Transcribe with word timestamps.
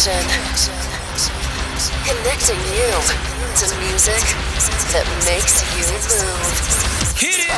connection. 0.00 0.72
Connecting 2.08 2.56
you 2.72 2.88
to 3.52 3.66
music 3.84 4.24
that 4.92 5.04
makes 5.28 5.60
you 5.76 5.84
move. 6.08 6.48
Hit 7.20 7.44
it! 7.44 7.52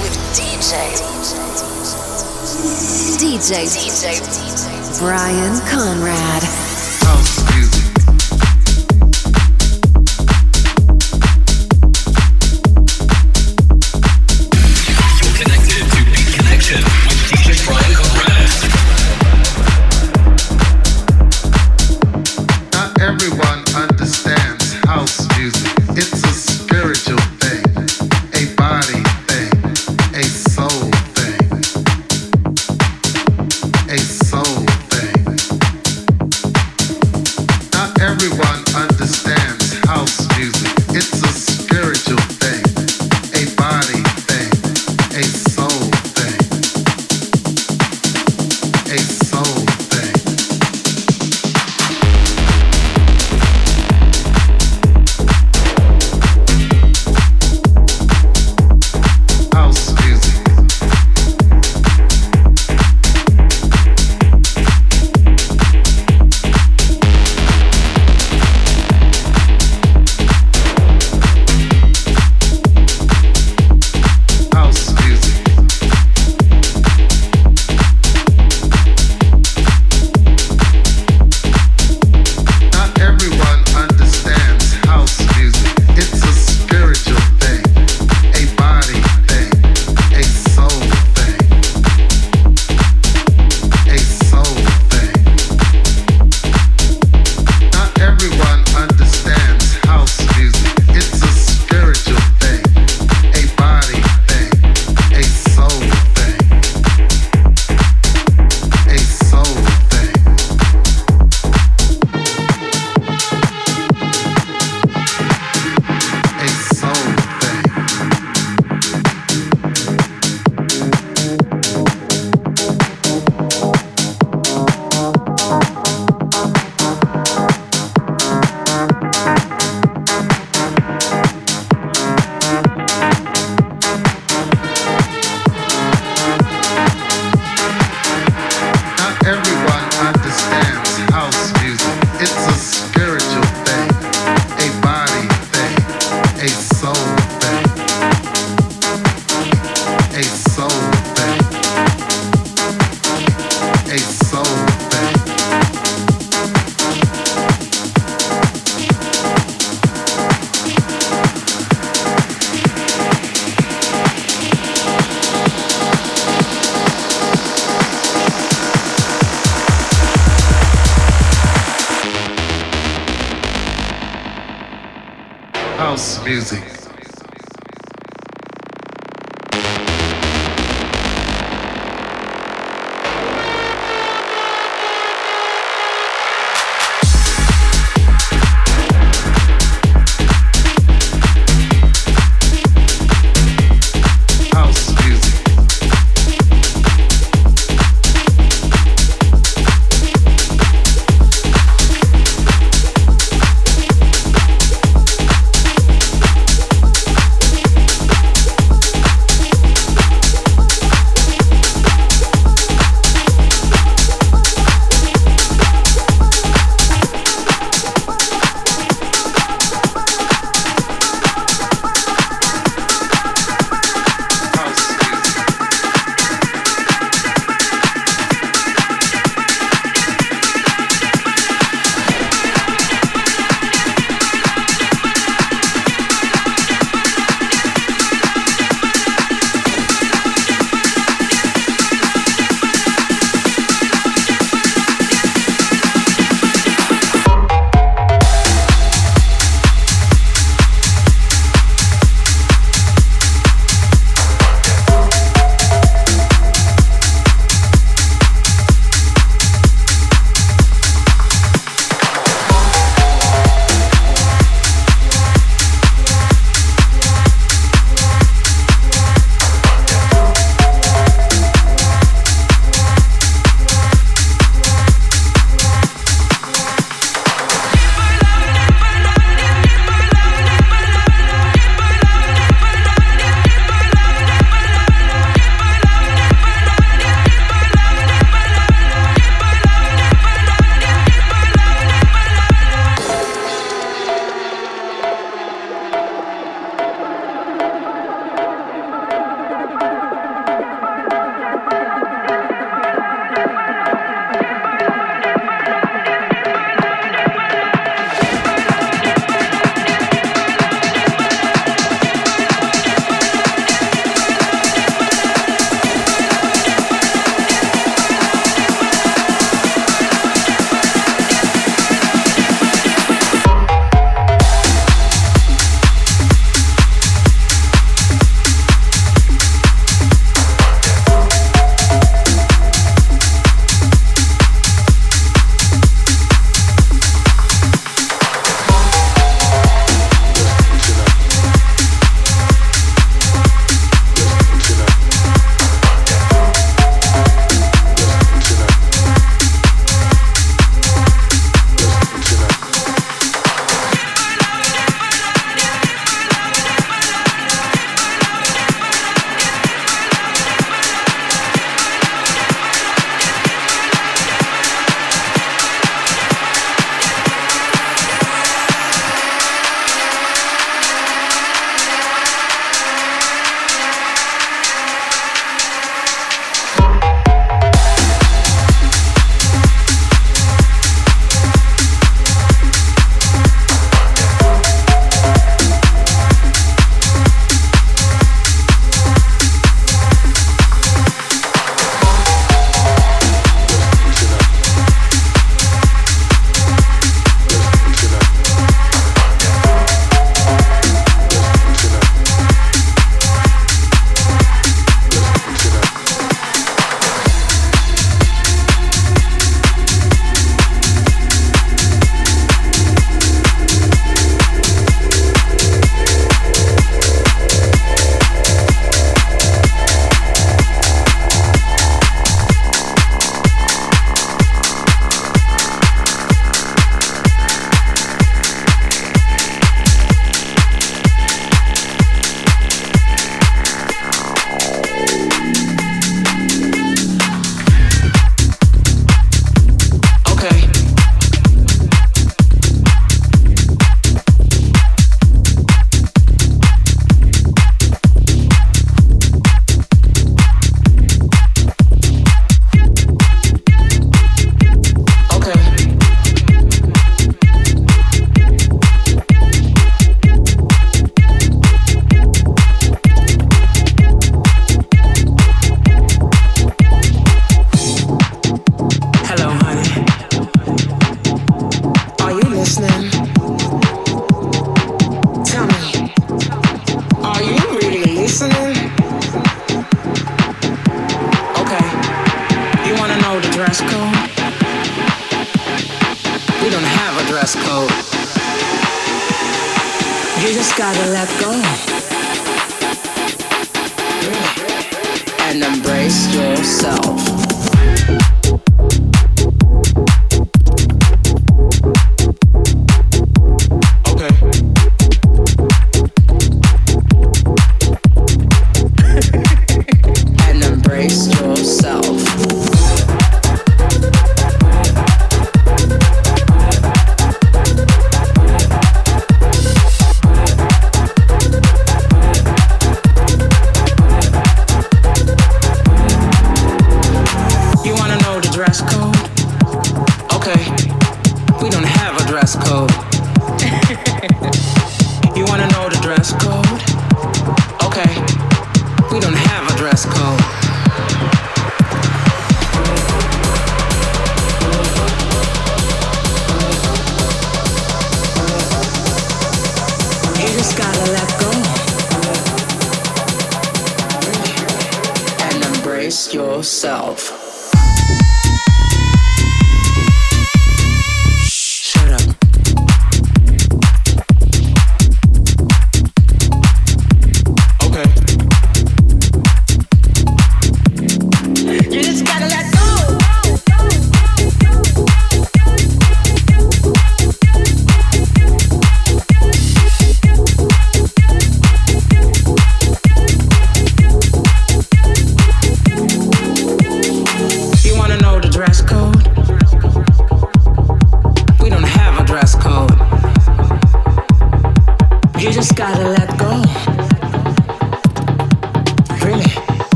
With 0.00 0.14
DJ. 0.38 0.70
DJ. 3.18 3.66
DJ. 3.74 4.98
Brian 5.00 5.58
Conrad. 5.66 6.42
House 7.02 7.56
music. 7.56 7.83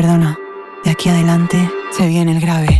perdona. 0.00 0.38
De 0.82 0.90
aquí 0.92 1.10
adelante 1.10 1.70
se 1.90 2.06
viene 2.06 2.32
el 2.32 2.40
grave. 2.40 2.79